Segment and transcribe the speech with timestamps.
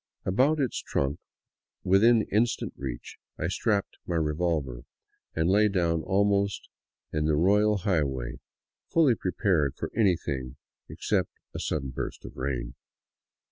[0.25, 1.19] About its trunk,
[1.83, 4.81] within instant reach, I strapped my revolver,
[5.35, 6.69] and lay down almost
[7.13, 8.39] in the" royal high way,"
[8.89, 10.55] fully prepared for anything
[10.89, 12.73] except a sudden burst of rain.